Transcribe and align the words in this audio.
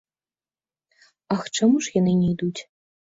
Ах, 1.35 1.43
чаму 1.57 1.75
ж 1.89 1.91
яны 1.99 2.13
не 2.23 2.31
ідуць? 2.33 2.61